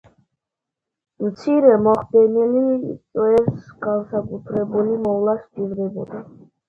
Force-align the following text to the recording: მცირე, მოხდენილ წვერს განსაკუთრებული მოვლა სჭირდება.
მცირე, 1.25 1.73
მოხდენილ 1.87 2.57
წვერს 2.87 3.71
განსაკუთრებული 3.87 5.01
მოვლა 5.05 5.37
სჭირდება. 5.45 6.23